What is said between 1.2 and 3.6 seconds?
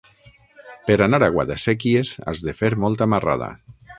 a Guadasséquies has de fer molta marrada.